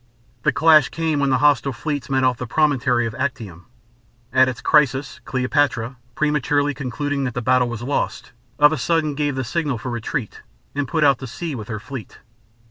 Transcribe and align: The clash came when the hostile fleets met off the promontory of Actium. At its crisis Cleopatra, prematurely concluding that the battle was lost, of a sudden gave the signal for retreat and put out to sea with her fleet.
The 0.41 0.51
clash 0.51 0.89
came 0.89 1.19
when 1.19 1.29
the 1.29 1.37
hostile 1.37 1.73
fleets 1.73 2.09
met 2.09 2.23
off 2.23 2.37
the 2.39 2.47
promontory 2.47 3.05
of 3.05 3.13
Actium. 3.13 3.67
At 4.33 4.49
its 4.49 4.59
crisis 4.59 5.21
Cleopatra, 5.25 5.95
prematurely 6.15 6.73
concluding 6.73 7.23
that 7.25 7.35
the 7.35 7.39
battle 7.43 7.69
was 7.69 7.83
lost, 7.83 8.31
of 8.57 8.73
a 8.73 8.79
sudden 8.79 9.13
gave 9.13 9.35
the 9.35 9.43
signal 9.43 9.77
for 9.77 9.91
retreat 9.91 10.41
and 10.73 10.87
put 10.87 11.03
out 11.03 11.19
to 11.19 11.27
sea 11.27 11.53
with 11.53 11.67
her 11.67 11.79
fleet. 11.79 12.17